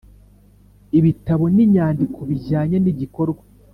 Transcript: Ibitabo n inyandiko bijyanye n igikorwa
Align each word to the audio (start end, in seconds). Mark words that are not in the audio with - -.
Ibitabo 0.99 1.43
n 1.55 1.57
inyandiko 1.65 2.19
bijyanye 2.29 2.77
n 2.79 2.85
igikorwa 2.91 3.43